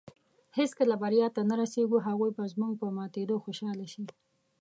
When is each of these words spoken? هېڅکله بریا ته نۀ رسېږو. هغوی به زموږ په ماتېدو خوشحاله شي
هېڅکله 0.57 0.95
بریا 1.03 1.27
ته 1.35 1.41
نۀ 1.49 1.55
رسېږو. 1.61 1.97
هغوی 2.07 2.29
به 2.37 2.43
زموږ 2.53 2.73
په 2.81 2.87
ماتېدو 2.97 3.35
خوشحاله 3.43 3.85
شي 3.93 4.03